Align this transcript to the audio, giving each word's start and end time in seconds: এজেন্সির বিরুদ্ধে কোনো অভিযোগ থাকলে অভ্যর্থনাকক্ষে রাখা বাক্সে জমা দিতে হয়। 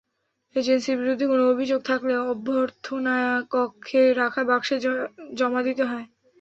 এজেন্সির 0.55 0.97
বিরুদ্ধে 1.01 1.25
কোনো 1.27 1.43
অভিযোগ 1.53 1.79
থাকলে 1.85 2.13
অভ্যর্থনাকক্ষে 2.25 4.01
রাখা 4.19 4.41
বাক্সে 4.49 4.75
জমা 5.35 5.61
দিতে 5.67 5.83
হয়। 5.85 6.05